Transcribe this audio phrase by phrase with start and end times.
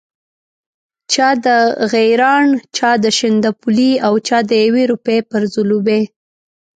[1.13, 1.47] چا د
[1.91, 2.45] غیراڼ،
[2.77, 6.03] چا د شانداپولي او چا د یوې روپۍ پر ځلوبۍ.